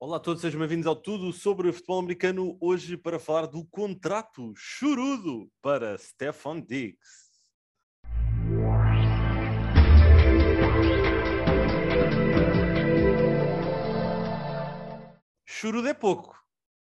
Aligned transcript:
Olá 0.00 0.18
a 0.18 0.20
todos, 0.20 0.40
sejam 0.40 0.60
bem-vindos 0.60 0.86
ao 0.86 0.94
Tudo 0.94 1.32
sobre 1.32 1.68
o 1.68 1.72
Futebol 1.72 1.98
Americano. 1.98 2.56
Hoje 2.60 2.96
para 2.96 3.18
falar 3.18 3.46
do 3.46 3.66
contrato 3.66 4.54
churudo 4.56 5.50
para 5.60 5.98
Stefan 5.98 6.60
Diggs. 6.60 7.00
Churudo 15.44 15.88
é 15.88 15.94
pouco, 15.94 16.40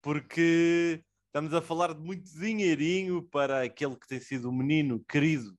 porque 0.03 1.01
estamos 1.27 1.55
a 1.55 1.63
falar 1.63 1.95
de 1.95 2.01
muito 2.01 2.29
dinheirinho 2.37 3.23
para 3.23 3.63
aquele 3.63 3.95
que 3.95 4.09
tem 4.09 4.19
sido 4.19 4.49
o 4.49 4.53
menino 4.53 4.99
querido 5.09 5.57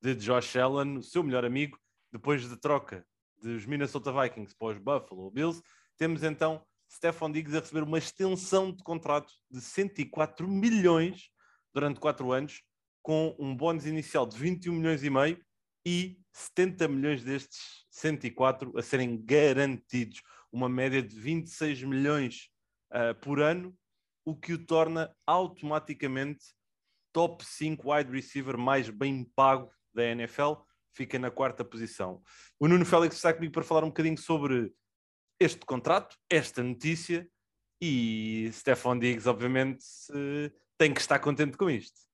de 0.00 0.14
Josh 0.14 0.56
Allen, 0.56 0.96
o 0.96 1.02
seu 1.02 1.22
melhor 1.22 1.44
amigo, 1.44 1.78
depois 2.10 2.48
da 2.48 2.56
troca 2.56 3.06
dos 3.42 3.66
Minnesota 3.66 4.10
Vikings 4.10 4.56
para 4.56 4.68
os 4.68 4.78
Buffalo 4.78 5.30
Bills. 5.30 5.62
Temos 5.98 6.22
então 6.22 6.64
Stefan 6.90 7.30
Diggs 7.32 7.56
a 7.56 7.60
receber 7.60 7.82
uma 7.82 7.98
extensão 7.98 8.72
de 8.72 8.82
contrato 8.82 9.32
de 9.50 9.60
104 9.60 10.48
milhões 10.48 11.30
durante 11.72 12.00
4 12.00 12.32
anos, 12.32 12.62
com 13.02 13.36
um 13.38 13.54
bónus 13.54 13.86
inicial 13.86 14.26
de 14.26 14.36
21 14.36 14.74
milhões 14.74 15.04
e 15.04 15.10
meio 15.10 15.40
e 15.86 16.18
70 16.32 16.88
milhões 16.88 17.22
destes 17.22 17.86
104 17.90 18.76
a 18.76 18.82
serem 18.82 19.24
garantidos, 19.24 20.22
uma 20.50 20.68
média 20.68 21.02
de 21.02 21.14
26 21.14 21.84
milhões 21.84 22.48
uh, 22.92 23.14
por 23.20 23.40
ano, 23.40 23.76
o 24.24 24.34
que 24.34 24.52
o 24.52 24.66
torna 24.66 25.14
automaticamente 25.26 26.44
top 27.12 27.44
5 27.44 27.92
wide 27.92 28.10
receiver 28.10 28.58
mais 28.58 28.90
bem 28.90 29.24
pago 29.36 29.70
da 29.94 30.04
NFL, 30.04 30.54
fica 30.92 31.18
na 31.18 31.30
quarta 31.30 31.64
posição. 31.64 32.22
O 32.58 32.66
Nuno 32.66 32.84
Félix 32.84 33.16
está 33.16 33.32
comigo 33.32 33.52
para 33.52 33.62
falar 33.62 33.84
um 33.84 33.88
bocadinho 33.88 34.18
sobre 34.18 34.72
este 35.38 35.64
contrato, 35.66 36.16
esta 36.30 36.62
notícia, 36.62 37.28
e 37.80 38.50
Stefan 38.52 38.98
Diggs, 38.98 39.28
obviamente, 39.28 39.84
tem 40.78 40.92
que 40.92 41.00
estar 41.00 41.18
contente 41.18 41.56
com 41.56 41.68
isto. 41.68 42.06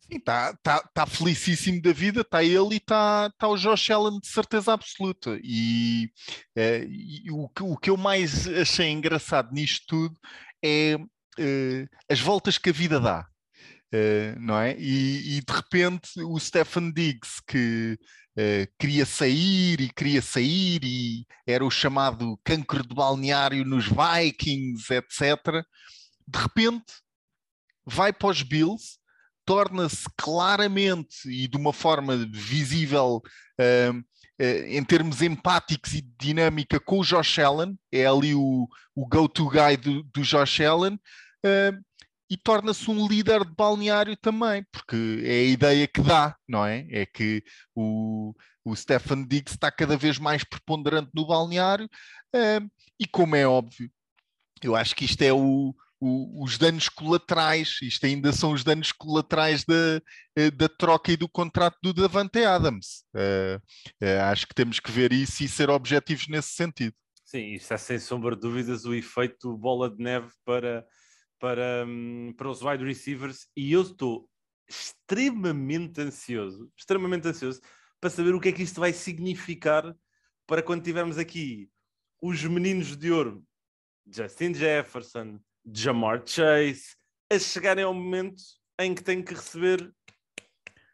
Sim, 0.00 0.18
está 0.18 0.54
tá, 0.62 0.80
tá 0.94 1.06
felicíssimo 1.06 1.82
da 1.82 1.92
vida, 1.92 2.20
está 2.20 2.42
ele 2.42 2.74
e 2.74 2.76
está 2.76 3.30
tá 3.38 3.48
o 3.48 3.56
Josh 3.56 3.90
Allen 3.90 4.20
de 4.20 4.28
certeza 4.28 4.72
absoluta. 4.72 5.38
E, 5.42 6.10
é, 6.54 6.84
e 6.88 7.30
o, 7.30 7.50
o, 7.60 7.76
que 7.76 7.90
eu 7.90 7.96
mais 7.96 8.46
achei 8.46 8.88
engraçado 8.88 9.52
nisto 9.52 9.84
tudo 9.86 10.16
é, 10.64 10.96
é 11.38 11.86
as 12.08 12.20
voltas 12.20 12.58
que 12.58 12.70
a 12.70 12.72
vida 12.72 13.00
dá. 13.00 13.26
Uh, 13.94 14.38
não 14.40 14.58
é? 14.58 14.76
E, 14.78 15.38
e, 15.38 15.40
de 15.40 15.52
repente 15.52 16.20
o 16.20 16.38
Stefan 16.40 16.90
Diggs, 16.90 17.40
que 17.46 17.96
uh, 18.36 18.72
queria 18.78 19.06
sair 19.06 19.80
e 19.80 19.92
queria 19.92 20.22
sair, 20.22 20.84
e 20.84 21.26
era 21.46 21.64
o 21.64 21.70
chamado 21.70 22.38
cancro 22.44 22.86
de 22.86 22.94
balneário 22.94 23.64
nos 23.64 23.86
Vikings, 23.86 24.92
etc., 24.92 25.64
de 26.28 26.38
repente 26.38 26.92
vai 27.84 28.12
para 28.12 28.28
os 28.28 28.42
Bills, 28.42 28.98
torna-se 29.44 30.04
claramente 30.16 31.28
e 31.28 31.46
de 31.46 31.56
uma 31.56 31.72
forma 31.72 32.16
visível. 32.16 33.22
Uh, 33.60 34.04
em 34.38 34.84
termos 34.84 35.22
empáticos 35.22 35.94
e 35.94 36.02
de 36.02 36.12
dinâmica 36.20 36.78
com 36.78 36.98
o 36.98 37.02
Josh 37.02 37.38
Allen, 37.38 37.74
é 37.90 38.04
ali 38.04 38.34
o, 38.34 38.68
o 38.94 39.08
go-to 39.08 39.48
guy 39.48 39.78
do, 39.78 40.02
do 40.02 40.20
Josh 40.20 40.60
Allen, 40.60 40.94
uh, 40.94 41.85
e 42.28 42.36
torna-se 42.36 42.90
um 42.90 43.06
líder 43.06 43.44
de 43.44 43.54
balneário 43.54 44.16
também, 44.16 44.64
porque 44.72 45.22
é 45.24 45.40
a 45.40 45.44
ideia 45.44 45.86
que 45.86 46.00
dá, 46.00 46.36
não 46.48 46.64
é? 46.64 46.86
É 46.90 47.06
que 47.06 47.42
o, 47.74 48.34
o 48.64 48.74
Stefan 48.74 49.22
Diggs 49.22 49.54
está 49.54 49.70
cada 49.70 49.96
vez 49.96 50.18
mais 50.18 50.42
preponderante 50.42 51.10
no 51.14 51.26
balneário, 51.26 51.88
e 52.98 53.06
como 53.06 53.36
é 53.36 53.46
óbvio, 53.46 53.90
eu 54.62 54.74
acho 54.74 54.94
que 54.94 55.04
isto 55.04 55.22
é 55.22 55.32
o, 55.32 55.74
o, 56.00 56.44
os 56.44 56.58
danos 56.58 56.88
colaterais, 56.88 57.78
isto 57.82 58.04
ainda 58.06 58.32
são 58.32 58.52
os 58.52 58.62
danos 58.62 58.92
colaterais 58.92 59.64
da, 59.64 60.00
eh, 60.36 60.50
da 60.50 60.68
troca 60.68 61.12
e 61.12 61.16
do 61.16 61.28
contrato 61.28 61.78
do 61.82 61.92
Davante 61.92 62.44
Adams. 62.44 63.04
Uh, 63.14 63.56
uh, 64.02 64.22
acho 64.30 64.46
que 64.46 64.54
temos 64.54 64.80
que 64.80 64.90
ver 64.90 65.12
isso 65.12 65.42
e 65.42 65.48
ser 65.48 65.70
objetivos 65.70 66.28
nesse 66.28 66.50
sentido. 66.50 66.94
Sim, 67.24 67.54
isso 67.54 67.72
é 67.72 67.76
sem 67.76 67.98
sombra 67.98 68.34
de 68.34 68.42
dúvidas 68.42 68.84
o 68.84 68.94
efeito 68.94 69.56
bola 69.56 69.90
de 69.90 70.02
neve 70.02 70.30
para 70.44 70.84
para, 71.38 71.84
hum, 71.86 72.32
para 72.36 72.48
os 72.48 72.62
wide 72.62 72.84
receivers 72.84 73.46
e 73.56 73.72
eu 73.72 73.82
estou 73.82 74.28
extremamente 74.68 76.00
ansioso, 76.00 76.70
extremamente 76.76 77.28
ansioso 77.28 77.60
para 78.00 78.10
saber 78.10 78.34
o 78.34 78.40
que 78.40 78.48
é 78.48 78.52
que 78.52 78.62
isto 78.62 78.80
vai 78.80 78.92
significar 78.92 79.94
para 80.46 80.62
quando 80.62 80.82
tivermos 80.82 81.18
aqui 81.18 81.68
os 82.20 82.42
meninos 82.44 82.96
de 82.96 83.10
ouro, 83.10 83.44
Justin 84.06 84.54
Jefferson, 84.54 85.38
Jamar 85.64 86.22
Chase, 86.26 86.96
a 87.30 87.38
chegarem 87.38 87.84
ao 87.84 87.92
momento 87.92 88.42
em 88.78 88.94
que 88.94 89.02
têm 89.02 89.22
que 89.22 89.34
receber 89.34 89.92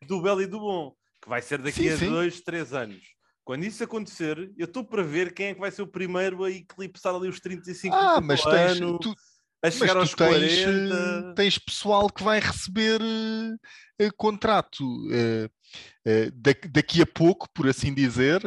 do 0.07 0.21
belo 0.23 0.43
e 0.43 0.47
do 0.47 0.59
bom, 0.59 0.95
que 1.21 1.29
vai 1.29 1.43
ser 1.43 1.59
daqui 1.59 1.83
sim, 1.83 1.89
a 1.89 1.97
sim. 1.97 2.09
dois, 2.09 2.41
três 2.41 2.73
anos. 2.73 3.03
Quando 3.45 3.65
isso 3.65 3.83
acontecer, 3.83 4.53
eu 4.57 4.67
estou 4.67 4.85
para 4.85 5.03
ver 5.03 5.35
quem 5.35 5.47
é 5.47 5.55
que 5.55 5.61
vai 5.61 5.71
ser 5.71 5.83
o 5.83 5.87
primeiro 5.87 6.45
a 6.45 6.51
eclipsar 6.51 7.15
ali 7.15 7.29
os 7.29 7.41
35 7.41 7.95
ah, 7.95 8.21
mas 8.21 8.43
tens, 8.43 8.81
ano. 8.81 8.99
Tu, 8.99 9.15
a 9.63 9.71
chegar 9.71 9.95
Mas 9.95 10.09
aos 10.09 10.15
tens, 10.15 10.65
40. 10.65 10.95
Eh, 10.95 11.35
tens 11.35 11.59
pessoal 11.59 12.11
que 12.11 12.23
vai 12.23 12.41
receber 12.41 13.01
uh, 13.01 14.17
contrato 14.17 14.85
uh, 14.85 15.47
uh, 15.47 16.69
daqui 16.71 17.01
a 17.01 17.07
pouco, 17.07 17.49
por 17.55 17.69
assim 17.69 17.95
dizer, 17.95 18.43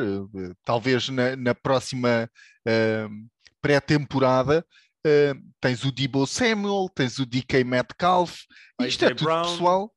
talvez 0.65 1.07
na, 1.07 1.35
na 1.35 1.55
próxima 1.55 2.29
pré-temporada. 3.61 4.65
tens 5.61 5.85
o 5.85 5.91
Debo 5.91 6.27
Samuel, 6.27 6.89
tens 6.93 7.17
o 7.17 7.25
DK 7.25 7.63
Metcalf, 7.63 8.41
isto 8.81 9.05
é 9.05 9.09
tudo 9.09 9.23
Brown. 9.23 9.43
pessoal. 9.43 9.91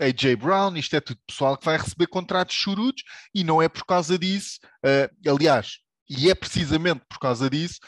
AJ 0.00 0.34
Brown, 0.36 0.76
isto 0.76 0.96
é 0.96 1.00
tudo 1.00 1.20
pessoal 1.24 1.56
que 1.56 1.64
vai 1.64 1.78
receber 1.78 2.08
contratos 2.08 2.56
churudos 2.56 3.04
e 3.32 3.44
não 3.44 3.62
é 3.62 3.68
por 3.68 3.86
causa 3.86 4.18
disso, 4.18 4.58
aliás, 5.24 5.78
e 6.10 6.28
é 6.28 6.34
precisamente 6.34 7.04
por 7.08 7.20
causa 7.20 7.48
disso 7.48 7.78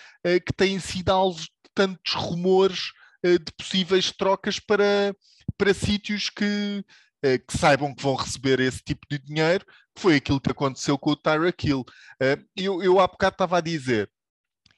que 0.46 0.52
têm 0.52 0.78
sido 0.78 1.10
alvos 1.10 1.48
tantos 1.76 2.14
rumores 2.14 2.92
uh, 3.24 3.38
de 3.38 3.52
possíveis 3.52 4.10
trocas 4.10 4.58
para, 4.58 5.14
para 5.58 5.74
sítios 5.74 6.30
que, 6.30 6.82
uh, 7.24 7.46
que 7.46 7.56
saibam 7.56 7.94
que 7.94 8.02
vão 8.02 8.16
receber 8.16 8.58
esse 8.58 8.82
tipo 8.82 9.06
de 9.10 9.18
dinheiro, 9.18 9.64
que 9.94 10.00
foi 10.00 10.16
aquilo 10.16 10.40
que 10.40 10.50
aconteceu 10.50 10.98
com 10.98 11.10
o 11.10 11.16
Tyreek 11.16 11.68
Hill. 11.68 11.80
Uh, 11.80 12.42
eu, 12.56 12.82
eu 12.82 12.98
há 12.98 13.06
bocado 13.06 13.34
estava 13.34 13.58
a 13.58 13.60
dizer, 13.60 14.10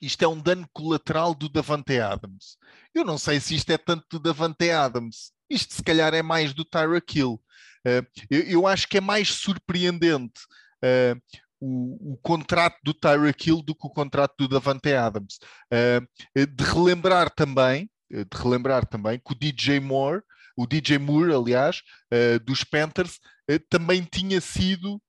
isto 0.01 0.23
é 0.25 0.29
um 0.29 0.41
dano 0.41 0.69
colateral 0.73 1.35
do 1.35 1.49
Davante 1.49 1.99
Adams. 2.01 2.57
Eu 2.93 3.05
não 3.05 3.17
sei 3.17 3.39
se 3.39 3.55
isto 3.55 3.71
é 3.71 3.79
tanto 3.79 4.05
do 4.11 4.19
Davante 4.19 4.71
Adams. 4.71 5.33
Isto 5.49 5.75
se 5.75 5.83
calhar 5.83 6.13
é 6.15 6.23
mais 6.23 6.53
do 6.53 6.65
Tyreek 6.65 7.19
Hill. 7.19 7.41
Eu, 8.31 8.43
eu, 8.43 8.67
acho 8.67 8.87
que 8.87 8.99
é 8.99 9.01
mais 9.01 9.29
surpreendente 9.29 10.41
o, 11.61 12.13
o, 12.13 12.17
contrato 12.19 12.77
do 12.83 12.95
Tyreek 12.95 13.49
Hill 13.49 13.63
do 13.63 13.75
que 13.75 13.87
o 13.87 13.91
contrato 13.91 14.35
do 14.39 14.49
Davante 14.49 14.93
Adams. 14.93 15.39
Uh, 15.73 16.47
de 16.47 16.65
relembrar 16.65 17.31
também, 17.31 17.91
de 18.11 18.27
relembrar 18.35 18.87
também 18.87 19.19
que 19.19 19.33
o 19.33 19.35
DJ 19.35 19.81
Moore, 19.81 20.23
o 20.57 20.67
DJ 20.67 20.99
Moore, 20.99 21.35
aliás, 21.35 21.83
uh, 22.13 22.39
dos 22.45 22.65
Panthers, 22.65 23.19
uh, 23.51 23.59
também 23.69 24.03
tinha 24.03 24.41
sido, 24.41 25.01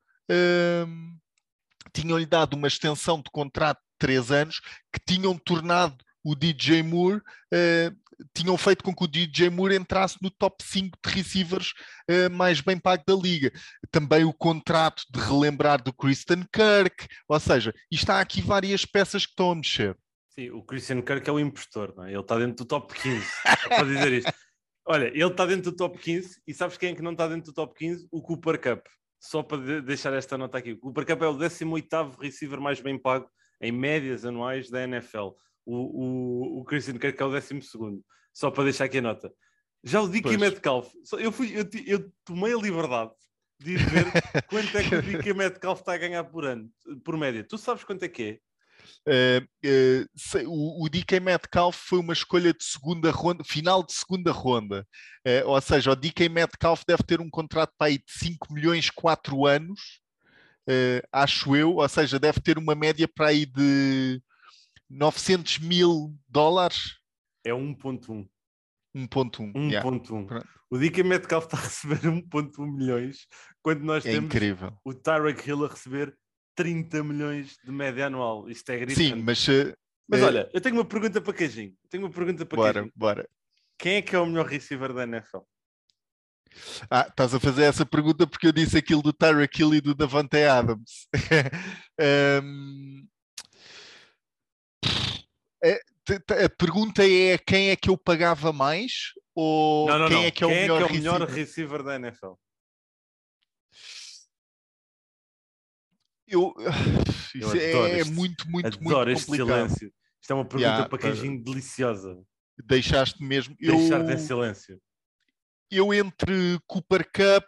tinham-lhe 1.91 2.25
dado 2.25 2.53
uma 2.53 2.67
extensão 2.67 3.17
de 3.17 3.31
contrato 3.31 3.79
de 3.79 3.97
três 3.97 4.31
anos 4.31 4.61
que 4.93 4.99
tinham 5.03 5.35
tornado 5.35 5.97
o 6.23 6.35
DJ 6.35 6.83
Moore 6.83 7.21
tinham 8.33 8.57
feito 8.57 8.83
com 8.83 8.93
que 8.93 9.03
o 9.03 9.07
DJ 9.07 9.49
Moore 9.49 9.75
entrasse 9.75 10.17
no 10.21 10.29
top 10.29 10.63
5 10.63 10.97
de 11.05 11.13
receivers 11.13 11.73
uh, 12.09 12.29
mais 12.31 12.61
bem 12.61 12.77
pago 12.77 13.03
da 13.05 13.15
liga. 13.15 13.51
Também 13.91 14.23
o 14.23 14.33
contrato 14.33 15.03
de 15.09 15.19
relembrar 15.19 15.81
do 15.81 15.93
Christian 15.93 16.45
Kirk, 16.51 17.07
ou 17.27 17.39
seja, 17.39 17.73
está 17.91 18.19
aqui 18.19 18.41
várias 18.41 18.85
peças 18.85 19.25
que 19.25 19.31
estão 19.31 19.51
a 19.51 19.55
mexer. 19.55 19.97
Sim, 20.29 20.51
o 20.51 20.63
Christian 20.63 21.01
Kirk 21.01 21.29
é 21.29 21.33
o 21.33 21.39
impostor, 21.39 21.93
não 21.95 22.05
é? 22.05 22.11
ele 22.11 22.19
está 22.19 22.37
dentro 22.37 22.63
do 22.63 22.65
top 22.65 22.93
15, 22.93 23.25
para 23.67 23.83
dizer 23.83 24.13
isto. 24.13 24.33
Olha, 24.85 25.07
ele 25.07 25.23
está 25.25 25.45
dentro 25.45 25.71
do 25.71 25.77
top 25.77 25.97
15 25.97 26.41
e 26.47 26.53
sabes 26.53 26.77
quem 26.77 26.91
é 26.91 26.95
que 26.95 27.01
não 27.01 27.11
está 27.11 27.27
dentro 27.27 27.51
do 27.51 27.53
top 27.53 27.77
15? 27.77 28.07
O 28.11 28.21
Cooper 28.21 28.59
Cup. 28.59 28.87
Só 29.19 29.43
para 29.43 29.57
de 29.57 29.81
deixar 29.81 30.13
esta 30.13 30.37
nota 30.37 30.57
aqui. 30.57 30.71
O 30.71 30.79
Cooper 30.79 31.05
Cup 31.05 31.21
é 31.21 31.27
o 31.27 31.37
18 31.37 32.17
receiver 32.19 32.59
mais 32.59 32.79
bem 32.79 32.97
pago 32.97 33.29
em 33.61 33.71
médias 33.71 34.25
anuais 34.25 34.69
da 34.69 34.83
NFL 34.83 35.29
o, 35.69 36.57
o, 36.57 36.59
o 36.61 36.65
Christian 36.65 36.97
Kirk 36.97 37.21
é 37.21 37.25
o 37.25 37.31
décimo 37.31 37.61
segundo, 37.61 38.03
só 38.33 38.49
para 38.49 38.65
deixar 38.65 38.85
aqui 38.85 38.97
a 38.97 39.01
nota. 39.01 39.31
Já 39.83 40.01
o 40.01 40.09
Dickie 40.09 40.37
Metcalf, 40.37 40.91
eu, 41.19 41.31
fui, 41.31 41.53
eu, 41.55 41.67
eu 41.85 42.11
tomei 42.25 42.53
a 42.53 42.57
liberdade 42.57 43.11
de 43.59 43.77
ver 43.77 44.05
quanto 44.49 44.77
é 44.77 44.83
que 44.83 44.95
o 44.95 45.01
Dickie 45.01 45.33
Metcalf 45.33 45.79
está 45.79 45.93
a 45.93 45.97
ganhar 45.97 46.23
por 46.25 46.45
ano, 46.45 46.69
por 47.03 47.17
média. 47.17 47.45
Tu 47.47 47.57
sabes 47.57 47.83
quanto 47.83 48.03
é 48.03 48.09
que 48.09 48.23
é? 48.23 48.39
Uh, 49.07 49.45
uh, 49.65 50.49
o, 50.49 50.85
o 50.85 50.89
DK 50.89 51.19
Metcalf 51.19 51.77
foi 51.77 51.99
uma 51.99 52.13
escolha 52.13 52.53
de 52.53 52.63
segunda 52.63 53.11
ronda, 53.11 53.43
final 53.43 53.83
de 53.83 53.93
segunda 53.93 54.31
ronda. 54.31 54.85
Uh, 55.25 55.47
ou 55.47 55.61
seja, 55.61 55.91
o 55.91 55.95
DK 55.95 56.29
Metcalf 56.29 56.83
deve 56.87 57.03
ter 57.03 57.21
um 57.21 57.29
contrato 57.29 57.73
para 57.77 57.87
aí 57.87 57.97
de 57.97 58.11
5 58.11 58.53
milhões 58.53 58.89
4 58.89 59.45
anos, 59.45 60.01
acho 61.11 61.55
eu. 61.55 61.75
Ou 61.75 61.89
seja, 61.89 62.19
deve 62.19 62.39
ter 62.41 62.57
uma 62.57 62.75
média 62.75 63.07
para 63.07 63.27
aí 63.27 63.45
de 63.45 64.21
900 64.89 65.59
mil 65.59 66.15
dólares? 66.27 66.97
É 67.45 67.51
1.1. 67.51 68.27
1.1. 68.95 69.53
1.1. 69.53 69.69
yeah. 69.71 70.45
O 70.71 70.77
DK 70.77 71.03
Metcalf 71.03 71.45
está 71.45 71.57
a 71.57 71.61
receber 71.61 71.99
1.1 72.09 72.75
milhões, 72.75 73.27
quando 73.61 73.81
nós 73.81 74.05
É 74.05 74.11
temos 74.11 74.25
incrível. 74.33 74.77
o 74.83 74.93
Tyreek 74.93 75.47
Hill 75.47 75.65
a 75.65 75.67
receber 75.69 76.15
30 76.55 77.03
milhões 77.03 77.57
de 77.63 77.71
média 77.71 78.07
anual. 78.07 78.49
Isto 78.49 78.71
é 78.71 78.77
gritante. 78.79 79.07
Sim, 79.09 79.15
mas, 79.15 79.47
eh, 79.47 79.73
Mas 80.07 80.21
eh, 80.21 80.25
olha, 80.25 80.49
eu 80.53 80.59
tenho 80.61 80.75
uma 80.75 80.85
pergunta 80.85 81.21
para 81.21 81.33
Cajinho. 81.33 81.73
Tenho 81.89 82.03
uma 82.05 82.11
pergunta 82.11 82.45
para 82.45 82.55
bora, 82.55 82.73
Cajinho. 82.73 82.93
bora. 82.95 83.29
Quem 83.77 83.95
é 83.95 84.01
que 84.01 84.15
é 84.15 84.19
o 84.19 84.25
melhor 84.25 84.45
receiver 84.45 84.93
da 84.93 85.03
NFL? 85.03 85.39
Ah, 86.89 87.05
estás 87.07 87.33
a 87.33 87.39
fazer 87.39 87.63
essa 87.63 87.85
pergunta 87.85 88.25
porque 88.27 88.47
eu 88.47 88.51
disse 88.51 88.77
aquilo 88.77 89.01
do 89.03 89.13
Tyreek 89.13 89.61
Hill 89.61 89.75
e 89.75 89.81
do 89.81 89.93
Davante 89.95 90.37
Adams. 90.43 91.07
Ahm, 91.99 93.07
é, 95.63 95.79
te- 96.05 96.19
te- 96.19 96.33
a 96.45 96.49
pergunta 96.49 97.03
é 97.05 97.37
quem 97.37 97.69
é 97.69 97.75
que 97.75 97.89
eu 97.89 97.97
pagava 97.97 98.51
mais 98.53 99.13
ou 99.35 99.87
não, 99.89 99.99
não, 99.99 100.07
quem 100.07 100.17
não. 100.17 100.23
é 100.25 100.31
que 100.31 100.43
é 100.43 100.47
o 100.47 100.49
melhor, 100.49 100.91
melhor 100.91 101.21
receiver? 101.21 101.35
receiver 101.37 101.83
da 101.83 101.95
NFL? 101.95 102.33
Eu, 106.27 106.53
Eu 107.35 107.47
adoro 107.49 107.59
é 107.87 107.99
este- 107.99 108.13
muito, 108.13 108.49
muito, 108.49 108.67
Adoro 108.67 108.81
muito 109.07 109.09
este 109.11 109.25
complicado. 109.25 109.47
silêncio. 109.69 109.93
Isto 110.21 110.31
é 110.31 110.33
uma 110.35 110.45
pergunta 110.45 110.61
Yeah, 110.69 110.89
para 110.89 110.97
para- 110.97 111.09
Cajinho 111.09 111.43
deliciosa. 111.43 112.23
Deixaste 112.65 113.23
mesmo. 113.23 113.55
Eu, 113.59 113.77
Deixar-te 113.77 114.11
em 114.13 114.17
silêncio. 114.17 114.81
eu 115.71 115.93
entre 115.93 116.59
Cooper 116.67 117.05
Cup, 117.05 117.45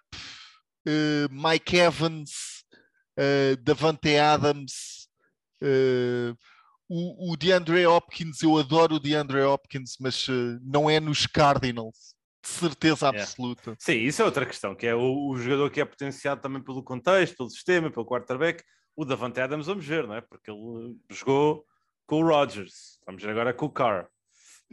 eh, 0.87 1.27
Mike 1.29 1.75
Evans, 1.77 2.63
eh, 3.17 3.55
Davante 3.57 4.15
Adams, 4.17 5.09
eh, 5.61 6.33
o, 6.93 7.31
o 7.33 7.37
DeAndre 7.37 7.85
Hopkins, 7.85 8.41
eu 8.43 8.57
adoro 8.57 8.95
o 8.95 8.99
DeAndre 8.99 9.41
Hopkins, 9.41 9.95
mas 9.99 10.27
eh, 10.29 10.59
não 10.61 10.89
é 10.89 10.99
nos 10.99 11.25
Cardinals, 11.25 12.15
de 12.43 12.49
certeza 12.49 13.05
Yeah. 13.07 13.21
absoluta. 13.23 13.75
Sim, 13.79 13.97
isso 13.99 14.21
é 14.21 14.25
outra 14.25 14.45
questão, 14.45 14.75
que 14.75 14.85
é 14.87 14.93
o, 14.95 15.29
o 15.29 15.37
jogador 15.37 15.69
que 15.69 15.79
é 15.79 15.85
potenciado 15.85 16.41
também 16.41 16.61
pelo 16.61 16.83
contexto, 16.83 17.37
pelo 17.37 17.49
sistema, 17.49 17.89
pelo 17.91 18.05
quarterback. 18.05 18.63
O 18.95 19.05
Davante 19.05 19.39
Adams 19.39 19.67
vamos 19.67 19.85
ver, 19.85 20.05
não 20.07 20.15
é? 20.15 20.21
Porque 20.21 20.51
ele 20.51 20.59
eh, 20.59 21.13
jogou 21.15 21.65
com 22.05 22.21
o 22.21 22.27
Rodgers. 22.27 22.99
Vamos 23.05 23.23
ver 23.23 23.29
agora 23.29 23.53
com 23.53 23.67
o 23.67 23.69
Carr. 23.71 24.07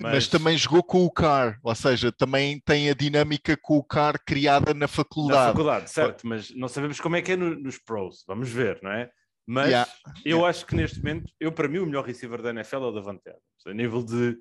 Mas... 0.01 0.29
também 0.29 0.57
jogou 0.57 0.83
com 0.83 1.05
o 1.05 1.11
Carr, 1.11 1.59
ou 1.63 1.75
seja, 1.75 2.13
também 2.13 2.61
tem 2.61 2.89
a 2.89 2.95
dinâmica 2.95 3.57
com 3.61 3.77
o 3.79 3.83
Carr 3.85 4.15
criada 4.25 4.73
na 4.73 4.81
Na 4.81 4.89
faculdade. 4.89 5.51
faculdade, 5.51 5.91
certo, 5.91 6.25
mas 6.27 6.51
não 6.55 6.69
sabemos 6.69 7.01
como 7.01 7.17
é 7.17 7.23
que 7.23 7.33
é 7.33 7.37
no- 7.37 7.59
nos 7.59 7.79
pros, 7.79 8.23
vamos 8.27 8.49
ver, 8.49 8.79
não 8.81 8.93
é? 8.93 9.11
Mas 9.51 9.69
Yeah, 9.69 9.91
eu 10.27 10.45
acho 10.45 10.67
que 10.67 10.77
neste 10.77 10.99
momento, 10.99 11.33
eu 11.41 11.51
para 11.51 11.67
mim 11.67 11.79
o 11.79 11.87
melhor 11.87 12.05
receiver 12.05 12.43
da 12.43 12.51
NFL 12.51 12.77
é 12.77 12.79
o 12.81 12.93
Davante 12.93 13.31
Adams, 13.31 13.67
a 13.67 13.73
nível 13.73 14.05
de 14.05 14.39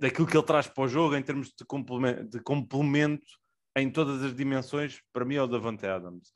daquilo 0.00 0.26
que 0.26 0.34
ele 0.34 0.46
traz 0.46 0.66
para 0.66 0.84
o 0.84 0.88
jogo 0.88 1.14
em 1.14 1.22
termos 1.22 1.48
de 1.48 1.66
complemento, 1.66 2.24
de 2.24 2.40
complemento 2.40 3.26
em 3.76 3.90
todas 3.90 4.22
as 4.22 4.34
dimensões, 4.34 5.02
para 5.12 5.26
mim 5.26 5.34
é 5.34 5.42
o 5.42 5.46
Davante 5.46 5.86
Adams. 5.86 6.32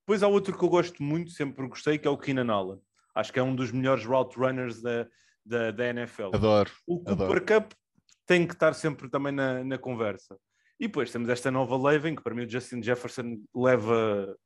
Depois 0.00 0.22
há 0.22 0.28
outro 0.28 0.56
que 0.56 0.62
eu 0.62 0.68
gosto 0.68 1.02
muito, 1.02 1.30
sempre 1.30 1.66
gostei, 1.66 1.96
que 1.96 2.06
é 2.06 2.10
o 2.10 2.18
Keenan 2.18 2.52
Allen. 2.52 2.80
Acho 3.14 3.32
que 3.32 3.38
é 3.38 3.42
um 3.42 3.56
dos 3.56 3.72
melhores 3.72 4.04
route 4.04 4.38
runners 4.38 4.82
da, 4.82 5.08
da, 5.44 5.70
da 5.70 5.86
NFL. 5.88 6.34
Adoro. 6.34 6.70
O 6.86 7.00
Cooper. 7.02 7.44
Cup 7.46 7.72
tem 8.26 8.46
que 8.46 8.52
estar 8.52 8.74
sempre 8.74 9.08
também 9.08 9.32
na, 9.32 9.64
na 9.64 9.78
conversa. 9.78 10.38
E 10.78 10.86
depois 10.86 11.10
temos 11.10 11.30
esta 11.30 11.50
nova 11.50 11.76
leva 11.76 12.10
em 12.10 12.14
que 12.14 12.22
para 12.22 12.34
mim 12.34 12.44
o 12.44 12.50
Justin 12.50 12.82
Jefferson 12.82 13.42
leva 13.54 14.36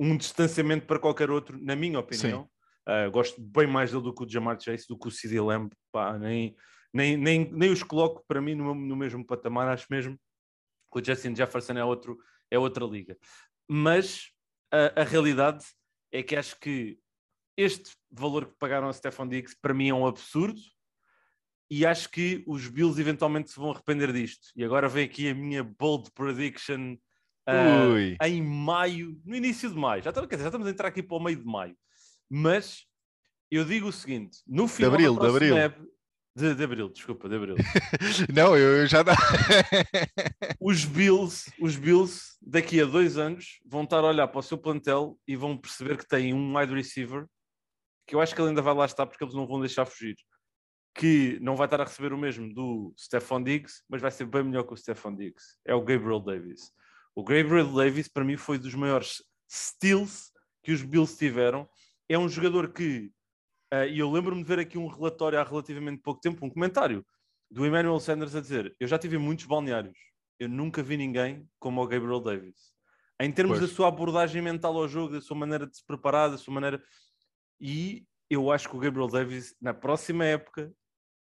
um 0.00 0.16
distanciamento 0.16 0.86
para 0.86 0.98
qualquer 0.98 1.30
outro, 1.30 1.62
na 1.62 1.76
minha 1.76 1.98
opinião. 1.98 2.50
Ah, 2.86 3.06
gosto 3.10 3.38
bem 3.38 3.66
mais 3.66 3.90
dele 3.90 4.02
do 4.02 4.14
que 4.14 4.24
o 4.24 4.28
Jamar 4.28 4.58
Chase, 4.58 4.88
do 4.88 4.98
que 4.98 5.06
o 5.06 5.10
CD 5.10 5.38
Lamb. 5.38 5.70
Pá, 5.92 6.18
nem, 6.18 6.56
nem, 6.92 7.16
nem, 7.18 7.52
nem 7.52 7.70
os 7.70 7.82
coloco 7.82 8.24
para 8.26 8.40
mim 8.40 8.54
no, 8.54 8.74
no 8.74 8.96
mesmo 8.96 9.24
patamar. 9.24 9.68
Acho 9.68 9.86
mesmo 9.90 10.18
que 10.90 11.00
o 11.00 11.04
Justin 11.04 11.36
Jefferson 11.36 11.74
é, 11.74 11.84
outro, 11.84 12.18
é 12.50 12.58
outra 12.58 12.84
liga. 12.86 13.16
Mas 13.68 14.30
a, 14.72 15.02
a 15.02 15.04
realidade 15.04 15.66
é 16.10 16.22
que 16.22 16.34
acho 16.34 16.58
que 16.58 16.98
este 17.54 17.90
valor 18.10 18.46
que 18.46 18.56
pagaram 18.58 18.88
a 18.88 18.92
Stefan 18.94 19.28
Diggs 19.28 19.54
para 19.60 19.74
mim 19.74 19.90
é 19.90 19.94
um 19.94 20.06
absurdo 20.06 20.60
e 21.70 21.84
acho 21.84 22.10
que 22.10 22.42
os 22.46 22.66
Bills 22.66 22.98
eventualmente 22.98 23.50
se 23.50 23.60
vão 23.60 23.70
arrepender 23.70 24.12
disto. 24.14 24.48
E 24.56 24.64
agora 24.64 24.88
vem 24.88 25.04
aqui 25.04 25.28
a 25.28 25.34
minha 25.34 25.62
bold 25.62 26.10
prediction 26.12 26.96
Ui. 27.92 28.16
em 28.22 28.42
maio, 28.42 29.20
no 29.24 29.34
início 29.34 29.68
de 29.68 29.76
maio. 29.76 30.02
Já 30.02 30.10
estamos, 30.10 30.28
dizer, 30.28 30.42
já 30.42 30.48
estamos 30.48 30.66
a 30.66 30.70
entrar 30.70 30.88
aqui 30.88 31.02
para 31.02 31.16
o 31.16 31.20
meio 31.20 31.36
de 31.36 31.44
maio. 31.44 31.76
Mas 32.28 32.84
eu 33.50 33.64
digo 33.64 33.88
o 33.88 33.92
seguinte: 33.92 34.38
no 34.46 34.68
final 34.68 34.92
abril, 34.92 35.14
da 35.14 35.22
de 35.22 35.28
abril. 35.28 35.90
de, 36.36 36.54
de 36.54 36.64
abril, 36.64 36.88
desculpa, 36.88 37.28
de 37.28 37.36
abril. 37.36 37.56
Não, 38.34 38.56
eu, 38.56 38.78
eu 38.78 38.86
já 38.86 39.04
os 40.60 40.84
Bills, 40.84 41.52
os 41.60 41.76
Bills, 41.76 42.36
daqui 42.40 42.80
a 42.80 42.84
dois 42.84 43.18
anos, 43.18 43.60
vão 43.66 43.84
estar 43.84 43.98
a 43.98 44.08
olhar 44.08 44.28
para 44.28 44.38
o 44.38 44.42
seu 44.42 44.56
plantel 44.56 45.18
e 45.26 45.34
vão 45.34 45.56
perceber 45.56 45.96
que 45.96 46.06
têm 46.06 46.32
um 46.32 46.56
wide 46.56 46.74
receiver 46.74 47.26
que 48.10 48.16
eu 48.16 48.20
acho 48.20 48.34
que 48.34 48.40
ele 48.40 48.48
ainda 48.48 48.60
vai 48.60 48.74
lá 48.74 48.84
estar 48.84 49.06
porque 49.06 49.22
eles 49.22 49.36
não 49.36 49.46
vão 49.46 49.60
deixar 49.60 49.86
fugir. 49.86 50.16
Que 50.92 51.38
não 51.40 51.54
vai 51.54 51.68
estar 51.68 51.80
a 51.80 51.84
receber 51.84 52.12
o 52.12 52.18
mesmo 52.18 52.52
do 52.52 52.92
Stephon 52.98 53.40
Diggs, 53.40 53.84
mas 53.88 54.02
vai 54.02 54.10
ser 54.10 54.26
bem 54.26 54.42
melhor 54.42 54.64
que 54.64 54.72
o 54.72 54.76
Stephon 54.76 55.14
Diggs. 55.14 55.56
É 55.64 55.72
o 55.76 55.80
Gabriel 55.80 56.18
Davis. 56.18 56.72
O 57.20 57.22
Gabriel 57.22 57.70
Davis, 57.70 58.08
para 58.08 58.24
mim, 58.24 58.38
foi 58.38 58.56
dos 58.56 58.74
maiores 58.74 59.22
steals 59.46 60.32
que 60.62 60.72
os 60.72 60.82
Bills 60.82 61.18
tiveram. 61.18 61.68
É 62.08 62.18
um 62.18 62.26
jogador 62.26 62.72
que, 62.72 63.12
eh, 63.70 63.90
e 63.90 63.98
eu 63.98 64.10
lembro-me 64.10 64.42
de 64.42 64.48
ver 64.48 64.58
aqui 64.58 64.78
um 64.78 64.86
relatório 64.86 65.38
há 65.38 65.44
relativamente 65.44 66.00
pouco 66.00 66.18
tempo, 66.18 66.46
um 66.46 66.48
comentário 66.48 67.04
do 67.50 67.66
Emmanuel 67.66 68.00
Sanders 68.00 68.34
a 68.34 68.40
dizer: 68.40 68.74
Eu 68.80 68.88
já 68.88 68.98
tive 68.98 69.18
muitos 69.18 69.44
balneários, 69.44 69.98
eu 70.38 70.48
nunca 70.48 70.82
vi 70.82 70.96
ninguém 70.96 71.46
como 71.58 71.82
o 71.82 71.86
Gabriel 71.86 72.20
Davis. 72.20 72.72
Em 73.20 73.30
termos 73.30 73.58
Pois. 73.58 73.68
da 73.68 73.76
sua 73.76 73.88
abordagem 73.88 74.40
mental 74.40 74.74
ao 74.74 74.88
jogo, 74.88 75.12
da 75.12 75.20
sua 75.20 75.36
maneira 75.36 75.66
de 75.66 75.76
se 75.76 75.84
preparar, 75.84 76.30
da 76.30 76.38
sua 76.38 76.54
maneira. 76.54 76.82
E 77.60 78.06
eu 78.30 78.50
acho 78.50 78.66
que 78.66 78.76
o 78.76 78.80
Gabriel 78.80 79.08
Davis, 79.08 79.54
na 79.60 79.74
próxima 79.74 80.24
época, 80.24 80.72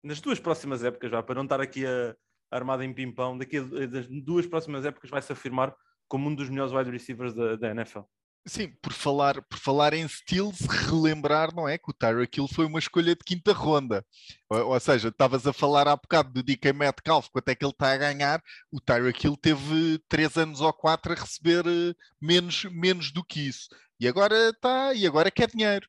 nas 0.04 0.22
duas 0.22 0.40
próximas 0.40 0.84
épocas, 0.84 1.10
já 1.10 1.24
para 1.24 1.34
não 1.34 1.46
estar 1.46 1.60
aqui 1.60 1.88
a, 1.88 2.16
armado 2.52 2.84
em 2.84 2.94
pimpão, 2.94 3.36
daqui 3.36 3.58
a 3.58 3.88
das 3.88 4.08
duas 4.08 4.46
próximas 4.46 4.86
épocas 4.86 5.10
vai 5.10 5.24
se 5.24 5.34
afirmar 5.34 5.76
como 6.08 6.30
um 6.30 6.36
dos 6.36 6.50
melhores 6.50 6.74
wide 6.74 6.92
receivers 6.92 7.34
da, 7.34 7.56
da 7.56 7.72
NFL. 7.72 8.02
Sim, 8.48 8.70
por 8.82 8.94
falar, 8.94 9.42
por 9.42 9.60
falar 9.60 9.94
em 9.94 10.08
steals, 10.08 10.62
relembrar, 10.62 11.54
não 11.54 11.68
é? 11.68 11.78
Que 11.78 11.92
o 11.92 11.94
Tyreek 11.94 12.40
Hill 12.40 12.48
foi 12.48 12.66
uma 12.66 12.80
escolha 12.80 13.14
de 13.14 13.24
quinta 13.26 13.52
ronda. 13.52 14.06
Ou, 14.50 14.70
ou 14.70 14.80
seja, 14.80 15.10
estavas 15.10 15.46
a 15.46 15.52
falar 15.52 15.86
há 15.86 15.96
bocado 15.98 16.32
do 16.32 16.42
DK 16.42 16.72
Metcalf, 16.72 17.28
quanto 17.30 17.50
é 17.50 17.56
que 17.56 17.66
ele 17.66 17.74
está 17.74 17.92
a 17.92 17.98
ganhar. 17.98 18.42
O 18.72 18.80
Tyreek 18.80 19.28
Hill 19.28 19.36
teve 19.36 20.00
três 20.08 20.38
anos 20.38 20.62
ou 20.62 20.72
quatro 20.72 21.12
a 21.12 21.16
receber 21.16 21.66
eh, 21.68 21.94
menos, 22.22 22.64
menos 22.72 23.12
do 23.12 23.22
que 23.22 23.42
isso. 23.42 23.68
E 24.00 24.08
agora 24.08 24.52
está, 24.52 24.94
e 24.94 25.06
agora 25.06 25.30
quer 25.30 25.50
dinheiro. 25.50 25.86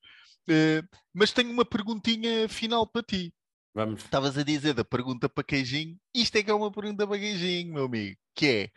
Eh, 0.48 0.82
mas 1.14 1.30
tenho 1.32 1.52
uma 1.52 1.64
perguntinha 1.64 2.48
final 2.48 2.84
para 2.88 3.04
ti. 3.04 3.32
Vamos. 3.72 4.02
Estavas 4.02 4.36
a 4.36 4.42
dizer 4.42 4.74
da 4.74 4.84
pergunta 4.84 5.28
para 5.28 5.44
queijinho. 5.44 5.96
Isto 6.12 6.36
é 6.36 6.42
que 6.42 6.50
é 6.50 6.54
uma 6.54 6.72
pergunta 6.72 7.06
para 7.06 7.18
queijinho, 7.20 7.74
meu 7.74 7.84
amigo. 7.84 8.16
Que 8.34 8.46
é 8.46 8.70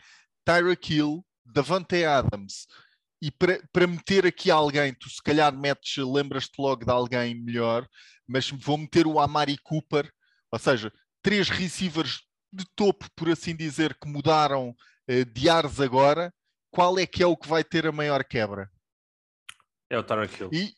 Tyreek 0.45 0.93
Hill, 0.93 1.25
Davante 1.45 2.03
Adams. 2.03 2.67
E 3.21 3.29
para, 3.31 3.61
para 3.71 3.85
meter 3.85 4.25
aqui 4.25 4.49
alguém, 4.49 4.93
tu 4.93 5.09
se 5.09 5.21
calhar 5.21 5.55
metes, 5.55 5.97
lembras-te 5.97 6.59
logo 6.59 6.83
de 6.83 6.91
alguém 6.91 7.35
melhor, 7.35 7.87
mas 8.27 8.49
vou 8.49 8.77
meter 8.77 9.05
o 9.05 9.19
Amari 9.19 9.57
Cooper, 9.59 10.11
ou 10.51 10.57
seja, 10.57 10.91
três 11.21 11.49
receivers 11.49 12.21
de 12.51 12.65
topo, 12.75 13.07
por 13.15 13.29
assim 13.29 13.55
dizer, 13.55 13.95
que 13.99 14.09
mudaram 14.09 14.75
eh, 15.07 15.23
de 15.23 15.49
ares 15.49 15.79
agora. 15.79 16.33
Qual 16.71 16.97
é 16.97 17.05
que 17.05 17.21
é 17.21 17.27
o 17.27 17.37
que 17.37 17.47
vai 17.47 17.63
ter 17.63 17.85
a 17.85 17.91
maior 17.91 18.23
quebra? 18.23 18.71
É 19.89 19.97
o 19.97 20.03
Tyreek 20.03 20.41
Hill. 20.41 20.49
E 20.51 20.57
É 20.59 20.59
o 20.59 20.63
Tyreek 20.63 20.73
Hill. 20.73 20.77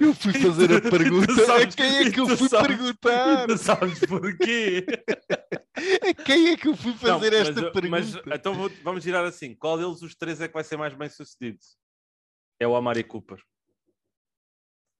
Eu 0.00 0.14
fui 0.14 0.32
fazer 0.34 0.72
a 0.76 0.80
tu 0.80 0.90
pergunta. 0.90 1.32
sabes- 1.46 1.74
a 1.74 1.76
quem 1.76 1.96
é 1.98 2.10
que 2.10 2.20
eu 2.20 2.28
fui 2.36 2.48
sabes- 2.48 2.76
perguntar? 2.76 3.46
Tu 3.46 3.58
sabes 3.58 3.98
porquê? 4.00 4.86
A 6.08 6.14
quem 6.24 6.48
é 6.50 6.56
que 6.56 6.68
eu 6.68 6.76
fui 6.76 6.92
Não, 6.92 6.98
fazer 6.98 7.30
mas 7.32 7.48
esta 7.48 7.60
eu- 7.60 7.72
pergunta? 7.72 7.90
Mas, 8.24 8.38
então 8.38 8.54
vou- 8.54 8.70
vamos 8.84 9.02
girar 9.02 9.24
assim. 9.24 9.54
Qual 9.54 9.76
deles, 9.76 10.00
os 10.02 10.14
três, 10.14 10.40
é 10.40 10.46
que 10.48 10.54
vai 10.54 10.62
ser 10.64 10.76
mais 10.76 10.94
bem 10.94 11.08
sucedido? 11.08 11.58
É 12.60 12.66
o 12.68 12.76
Amari 12.76 13.02
Cooper. 13.02 13.42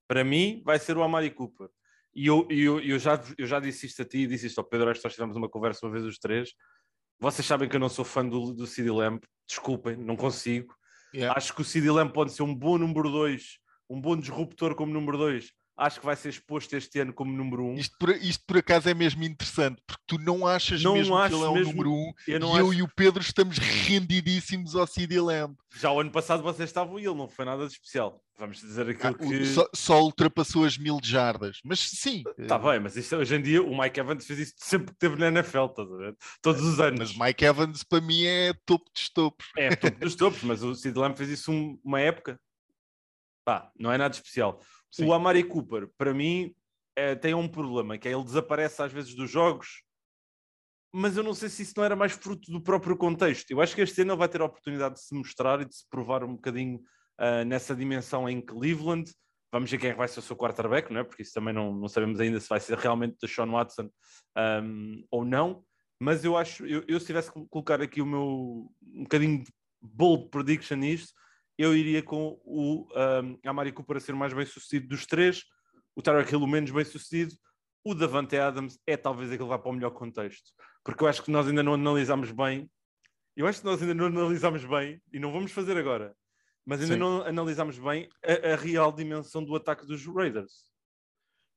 Para 0.08 0.24
mim, 0.24 0.62
vai 0.64 0.78
ser 0.78 0.96
o 0.96 1.02
Amari 1.02 1.30
Cooper. 1.30 1.68
E 2.14 2.26
eu, 2.26 2.46
eu, 2.50 2.80
eu 2.80 2.98
já, 2.98 3.22
eu 3.38 3.46
já 3.46 3.58
disse 3.60 3.86
isto 3.86 4.02
a 4.02 4.04
ti 4.04 4.18
e 4.18 4.26
disse 4.26 4.46
isto 4.46 4.58
ao 4.58 4.64
Pedro, 4.64 4.90
acho 4.90 5.00
que 5.00 5.06
nós 5.06 5.14
tivemos 5.14 5.36
uma 5.36 5.48
conversa 5.48 5.86
uma 5.86 5.92
vez 5.92 6.04
os 6.04 6.18
três. 6.18 6.52
Vocês 7.18 7.46
sabem 7.46 7.68
que 7.68 7.76
eu 7.76 7.80
não 7.80 7.88
sou 7.88 8.04
fã 8.04 8.26
do, 8.28 8.52
do 8.52 8.66
CD 8.66 8.90
Lamp. 8.90 9.24
Desculpem, 9.48 9.96
não 9.96 10.16
consigo. 10.16 10.74
Yeah. 11.14 11.36
Acho 11.36 11.54
que 11.54 11.60
o 11.60 11.64
CD 11.64 11.90
Lamp 11.90 12.12
pode 12.12 12.32
ser 12.32 12.42
um 12.42 12.54
bom 12.54 12.78
número 12.78 13.10
2, 13.10 13.58
um 13.88 14.00
bom 14.00 14.16
disruptor 14.16 14.74
como 14.74 14.92
número 14.92 15.18
2, 15.18 15.52
acho 15.76 15.98
que 16.00 16.06
vai 16.06 16.14
ser 16.16 16.28
exposto 16.28 16.74
este 16.74 17.00
ano 17.00 17.12
como 17.12 17.32
número 17.32 17.64
um. 17.64 17.74
Isto 17.74 17.96
por, 17.98 18.10
isto 18.10 18.44
por 18.46 18.58
acaso 18.58 18.88
é 18.88 18.94
mesmo 18.94 19.24
interessante, 19.24 19.82
porque 19.86 20.02
tu 20.06 20.18
não 20.18 20.46
achas 20.46 20.82
Não 20.82 20.94
mesmo 20.94 21.16
que 21.16 21.22
acho 21.22 21.34
ele 21.36 21.44
é 21.44 21.48
o 21.48 21.54
mesmo- 21.54 21.72
número 21.72 21.92
um 21.92 22.12
Eu 22.28 22.36
e 22.36 22.38
não 22.38 22.58
eu 22.58 22.66
acho- 22.70 22.74
e 22.78 22.82
o 22.82 22.88
Pedro 22.94 23.22
estamos 23.22 23.58
rendidíssimos 23.58 24.76
ao 24.76 24.86
CD 24.86 25.20
Lamb. 25.20 25.56
Já 25.74 25.90
o 25.90 26.00
ano 26.00 26.10
passado 26.10 26.42
vocês 26.42 26.68
estavam 26.68 26.98
e 26.98 27.04
ele 27.06 27.14
não 27.14 27.28
foi 27.28 27.44
nada 27.44 27.66
de 27.66 27.72
especial. 27.72 28.22
Vamos 28.38 28.58
dizer 28.60 28.88
aquilo 28.88 29.14
Ah, 29.14 29.18
que. 29.18 29.46
só, 29.46 29.66
só 29.74 30.02
ultrapassou 30.02 30.64
as 30.64 30.76
mil 30.76 30.98
jardas. 31.02 31.58
Mas 31.64 31.78
sim, 31.80 32.22
Está 32.38 32.56
eh, 32.56 32.58
bem, 32.58 32.80
mas 32.80 32.96
isto, 32.96 33.14
hoje 33.16 33.34
em 33.36 33.42
dia 33.42 33.62
o 33.62 33.76
Mike 33.78 34.00
Evans 34.00 34.26
fez 34.26 34.38
isto 34.38 34.56
sempre 34.64 34.92
que 34.92 34.98
teve 34.98 35.16
na 35.16 35.28
NFL, 35.28 35.66
estás 35.66 35.90
a 35.92 35.96
ver? 35.96 36.16
Todos 36.40 36.62
os 36.62 36.80
anos. 36.80 37.14
mas 37.16 37.28
Mike 37.28 37.44
Evans 37.44 37.82
para 37.84 38.00
mim 38.00 38.24
é 38.24 38.52
topo 38.66 38.90
de 38.92 39.00
estopos. 39.00 39.46
É 39.56 39.74
topo 39.76 39.98
dos 40.00 40.14
topos, 40.16 40.42
mas 40.42 40.62
o 40.62 40.74
Sid 40.74 40.96
Lamb 40.98 41.16
fez 41.16 41.28
isso 41.30 41.52
um- 41.52 41.78
uma 41.84 42.00
época. 42.00 42.38
Pá, 43.44 43.70
não 43.78 43.92
é 43.92 43.98
nada 43.98 44.14
especial. 44.14 44.60
Sim. 44.92 45.06
O 45.06 45.14
Amari 45.14 45.42
Cooper, 45.42 45.88
para 45.96 46.12
mim, 46.12 46.54
é, 46.94 47.14
tem 47.14 47.34
um 47.34 47.48
problema, 47.48 47.96
que 47.96 48.06
é 48.06 48.12
ele 48.12 48.24
desaparece 48.24 48.82
às 48.82 48.92
vezes 48.92 49.14
dos 49.14 49.30
jogos, 49.30 49.82
mas 50.94 51.16
eu 51.16 51.22
não 51.22 51.32
sei 51.32 51.48
se 51.48 51.62
isso 51.62 51.72
não 51.76 51.84
era 51.84 51.96
mais 51.96 52.12
fruto 52.12 52.52
do 52.52 52.60
próprio 52.60 52.96
contexto. 52.96 53.50
Eu 53.50 53.62
acho 53.62 53.74
que 53.74 53.80
este 53.80 54.02
ano 54.02 54.16
vai 54.16 54.28
ter 54.28 54.42
a 54.42 54.44
oportunidade 54.44 54.96
de 54.96 55.00
se 55.00 55.14
mostrar 55.14 55.62
e 55.62 55.64
de 55.64 55.74
se 55.74 55.88
provar 55.88 56.22
um 56.22 56.34
bocadinho 56.34 56.82
ah, 57.18 57.44
nessa 57.44 57.74
dimensão 57.74 58.28
em 58.28 58.40
Cleveland. 58.40 59.10
Vamos 59.50 59.70
ver 59.70 59.78
quem 59.78 59.90
é 59.90 59.94
vai 59.94 60.08
ser 60.08 60.18
o 60.18 60.22
seu 60.22 60.36
quarterback, 60.36 60.92
não 60.92 61.00
é? 61.00 61.04
Porque 61.04 61.22
isso 61.22 61.32
também 61.32 61.54
não, 61.54 61.74
não 61.74 61.88
sabemos 61.88 62.20
ainda 62.20 62.38
se 62.38 62.48
vai 62.48 62.60
ser 62.60 62.76
realmente 62.76 63.16
da 63.20 63.28
Sean 63.28 63.50
Watson 63.50 63.88
ahm, 64.36 65.02
ou 65.10 65.24
não. 65.24 65.64
Mas 65.98 66.24
eu 66.24 66.36
acho, 66.36 66.66
eu, 66.66 66.84
eu 66.88 66.98
se 67.00 67.06
tivesse 67.06 67.32
que 67.32 67.46
colocar 67.48 67.80
aqui 67.80 68.02
o 68.02 68.06
meu 68.06 68.70
um 68.82 69.02
bocadinho 69.04 69.44
de 69.44 69.52
bold 69.80 70.28
prediction 70.30 70.76
nisto, 70.76 71.12
eu 71.58 71.76
iria 71.76 72.02
com 72.02 72.40
o 72.44 72.88
um, 72.94 73.38
Amari 73.44 73.72
Cooper 73.72 73.96
a 73.96 74.00
ser 74.00 74.12
o 74.12 74.16
mais 74.16 74.32
bem 74.32 74.46
sucedido 74.46 74.88
dos 74.88 75.06
três, 75.06 75.44
o 75.94 76.02
Tyreek 76.02 76.32
Hill 76.32 76.42
o 76.42 76.46
menos 76.46 76.70
bem 76.70 76.84
sucedido, 76.84 77.34
o 77.84 77.94
Davante 77.94 78.36
Adams 78.36 78.78
é 78.86 78.96
talvez 78.96 79.30
aquele 79.30 79.44
que 79.44 79.48
vai 79.48 79.58
para 79.58 79.70
o 79.70 79.72
melhor 79.72 79.90
contexto, 79.90 80.50
porque 80.84 81.02
eu 81.04 81.08
acho 81.08 81.22
que 81.22 81.30
nós 81.30 81.46
ainda 81.46 81.62
não 81.62 81.74
analisamos 81.74 82.30
bem, 82.30 82.70
eu 83.36 83.46
acho 83.46 83.60
que 83.60 83.66
nós 83.66 83.80
ainda 83.80 83.94
não 83.94 84.06
analisamos 84.06 84.64
bem, 84.64 85.00
e 85.12 85.18
não 85.18 85.32
vamos 85.32 85.52
fazer 85.52 85.76
agora, 85.76 86.14
mas 86.64 86.80
ainda 86.80 86.94
Sim. 86.94 87.00
não 87.00 87.22
analisamos 87.22 87.78
bem 87.78 88.08
a, 88.24 88.52
a 88.52 88.56
real 88.56 88.92
dimensão 88.92 89.44
do 89.44 89.54
ataque 89.54 89.86
dos 89.86 90.06
Raiders. 90.06 90.70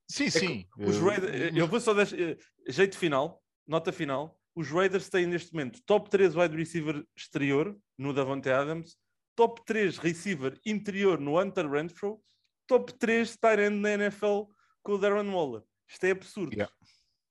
Sim, 0.09 0.25
É 0.25 0.29
sim. 0.29 0.65
Os 0.77 0.97
eh, 0.97 0.99
Raiders, 0.99 1.55
eu 1.55 1.67
vou 1.67 1.79
só 1.79 1.93
dar 1.93 2.07
eh, 2.13 2.37
jeito 2.67 2.97
final, 2.97 3.41
nota 3.67 3.91
final. 3.91 4.39
Os 4.55 4.69
Raiders 4.69 5.09
têm 5.09 5.25
neste 5.25 5.53
momento 5.53 5.81
top 5.85 6.09
3 6.09 6.35
wide 6.35 6.55
receiver 6.55 7.05
exterior 7.15 7.75
no 7.97 8.13
Davante 8.13 8.49
Adams, 8.49 8.95
top 9.35 9.61
3 9.65 9.97
receiver 9.97 10.59
interior 10.65 11.19
no 11.19 11.39
Hunter 11.39 11.69
Renfro, 11.69 12.19
top 12.67 12.93
3 12.93 13.37
tight 13.37 13.61
end 13.61 13.75
na 13.77 13.91
NFL 13.93 14.43
com 14.81 14.93
o 14.93 14.97
Darren 14.97 15.29
Waller. 15.29 15.63
Isto 15.87 16.05
é 16.05 16.11
absurdo. 16.11 16.53
Yeah. 16.53 16.73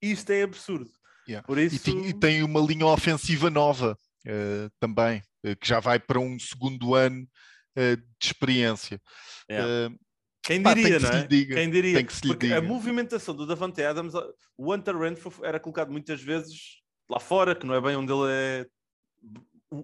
Isto 0.02 0.30
é 0.30 0.42
absurdo. 0.42 0.90
Yeah. 1.28 1.46
Por 1.46 1.58
E, 1.58 1.66
isso, 1.66 1.84
tem, 1.84 2.08
e 2.08 2.12
tem 2.12 2.42
uma 2.42 2.60
linha 2.60 2.86
ofensiva 2.86 3.48
nova 3.50 3.98
eh, 4.26 4.68
também, 4.78 5.22
eh, 5.42 5.54
que 5.54 5.66
já 5.66 5.80
vai 5.80 5.98
para 5.98 6.20
um 6.20 6.38
segundo 6.38 6.94
ano 6.94 7.26
eh, 7.76 7.96
de 7.96 8.04
experiência. 8.22 9.00
Yeah. 9.50 9.94
Quem 10.42 10.62
pá, 10.62 10.74
diria, 10.74 10.98
que 10.98 11.02
não 11.02 11.10
é? 11.10 11.26
diga. 11.26 11.54
Quem 11.54 11.70
diria? 11.70 11.94
Tem 11.94 12.04
que 12.04 12.12
se 12.12 12.22
lhe 12.22 12.28
Porque 12.28 12.46
a 12.46 12.60
diga. 12.60 12.62
movimentação 12.62 13.34
do 13.34 13.46
Davante 13.46 13.82
Adams, 13.82 14.12
o 14.58 14.72
Hunter 14.72 14.96
Renfro 14.96 15.32
era 15.42 15.58
colocado 15.58 15.90
muitas 15.90 16.20
vezes 16.22 16.82
lá 17.08 17.18
fora, 17.18 17.54
que 17.54 17.66
não 17.66 17.74
é 17.74 17.80
bem 17.80 17.96
onde 17.96 18.12
ele 18.12 18.30
é 18.30 18.66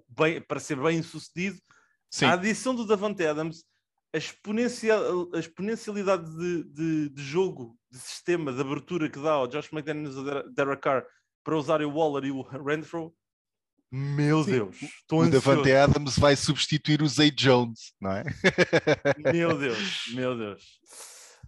bem, 0.08 0.40
para 0.42 0.60
ser 0.60 0.76
bem 0.76 1.02
sucedido. 1.02 1.58
Sim, 2.10 2.24
A 2.24 2.32
adição 2.32 2.74
do 2.74 2.86
Davante 2.86 3.24
Adams, 3.24 3.64
a, 4.12 4.18
exponencial, 4.18 5.30
a 5.34 5.38
exponencialidade 5.38 6.28
de, 6.36 6.64
de, 6.64 7.08
de 7.10 7.22
jogo, 7.22 7.78
de 7.90 7.98
sistema, 7.98 8.52
de 8.52 8.60
abertura 8.60 9.08
que 9.08 9.20
dá 9.20 9.32
ao 9.32 9.46
Josh 9.46 9.72
McDaniels 9.72 10.16
e 10.16 10.18
ao 10.18 10.50
Derek 10.50 10.82
Carr 10.82 11.04
para 11.42 11.56
usar 11.56 11.82
o 11.82 11.90
Waller 11.90 12.24
e 12.24 12.30
o 12.30 12.42
Renfro, 12.42 13.14
meu 13.92 14.44
Sim, 14.44 14.52
Deus, 14.52 14.82
estou 14.82 15.18
o 15.18 15.22
ansioso. 15.22 15.46
Davante 15.46 15.72
Adams 15.72 16.16
vai 16.16 16.36
substituir 16.36 17.02
o 17.02 17.08
Zay 17.08 17.30
Jones, 17.30 17.92
não 18.00 18.12
é? 18.12 18.22
Meu 19.34 19.58
Deus, 19.58 20.12
meu 20.14 20.38
Deus. 20.38 20.78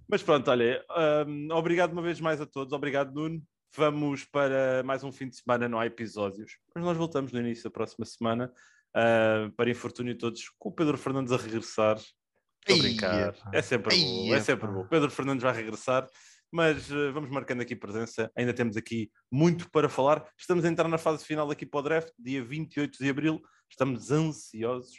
Mas 0.08 0.24
pronto, 0.24 0.50
olha, 0.50 0.84
hum, 1.24 1.48
obrigado 1.52 1.92
uma 1.92 2.02
vez 2.02 2.20
mais 2.20 2.40
a 2.40 2.46
todos, 2.46 2.72
obrigado 2.72 3.14
Nuno. 3.14 3.40
Vamos 3.76 4.24
para 4.24 4.82
mais 4.84 5.04
um 5.04 5.12
fim 5.12 5.28
de 5.28 5.36
semana, 5.36 5.68
não 5.68 5.78
há 5.78 5.86
episódios, 5.86 6.58
mas 6.74 6.84
nós 6.84 6.96
voltamos 6.96 7.30
no 7.32 7.38
início 7.38 7.64
da 7.64 7.70
próxima 7.70 8.04
semana 8.04 8.52
ah, 8.94 9.50
para 9.56 9.70
infortúnio 9.70 10.16
todos 10.16 10.48
com 10.58 10.68
o 10.68 10.72
Pedro 10.72 10.98
Fernandes 10.98 11.32
a 11.32 11.36
regressar. 11.36 11.96
Estou 11.96 12.76
a 12.76 12.78
brincar, 12.78 13.34
é 13.52 13.60
sempre 13.60 13.96
bom, 13.96 14.34
é 14.34 14.40
sempre 14.40 14.68
pá. 14.68 14.72
bom. 14.72 14.86
Pedro 14.86 15.10
Fernandes 15.10 15.42
vai 15.42 15.52
regressar, 15.52 16.08
mas 16.48 16.88
eh, 16.92 17.10
vamos 17.10 17.28
marcando 17.28 17.60
aqui 17.60 17.74
presença. 17.74 18.30
Ainda 18.36 18.54
temos 18.54 18.76
aqui 18.76 19.10
muito 19.30 19.68
para 19.70 19.88
falar. 19.88 20.24
Estamos 20.38 20.64
a 20.64 20.68
entrar 20.68 20.86
na 20.86 20.98
fase 20.98 21.24
final 21.24 21.50
aqui 21.50 21.66
para 21.66 21.80
o 21.80 21.82
draft, 21.82 22.12
dia 22.16 22.44
28 22.44 22.98
de 22.98 23.10
abril. 23.10 23.42
Estamos 23.68 24.12
ansiosos. 24.12 24.94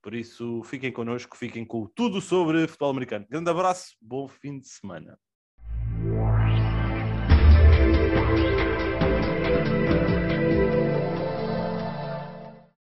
Por 0.00 0.14
isso, 0.14 0.62
fiquem 0.62 0.92
connosco, 0.92 1.36
fiquem 1.36 1.64
com 1.64 1.86
tudo 1.86 2.20
sobre 2.20 2.68
futebol 2.68 2.90
americano. 2.90 3.26
Grande 3.28 3.50
abraço, 3.50 3.96
bom 4.00 4.28
fim 4.28 4.60
de 4.60 4.68
semana. 4.68 5.18